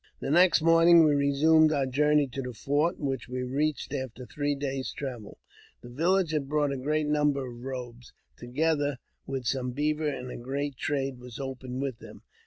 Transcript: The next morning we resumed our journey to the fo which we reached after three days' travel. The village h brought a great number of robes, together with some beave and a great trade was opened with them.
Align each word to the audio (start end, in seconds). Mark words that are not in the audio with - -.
The 0.19 0.31
next 0.31 0.63
morning 0.63 1.03
we 1.03 1.13
resumed 1.13 1.71
our 1.71 1.85
journey 1.85 2.25
to 2.29 2.41
the 2.41 2.53
fo 2.53 2.91
which 2.93 3.29
we 3.29 3.43
reached 3.43 3.93
after 3.93 4.25
three 4.25 4.55
days' 4.55 4.91
travel. 4.91 5.37
The 5.81 5.89
village 5.89 6.33
h 6.33 6.41
brought 6.41 6.71
a 6.71 6.77
great 6.77 7.05
number 7.05 7.45
of 7.45 7.63
robes, 7.63 8.11
together 8.35 8.97
with 9.27 9.45
some 9.45 9.73
beave 9.73 10.01
and 10.01 10.31
a 10.31 10.37
great 10.37 10.75
trade 10.75 11.19
was 11.19 11.37
opened 11.39 11.83
with 11.83 11.99
them. 11.99 12.23